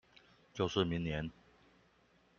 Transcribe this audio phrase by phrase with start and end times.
[0.51, 1.29] 就是明年？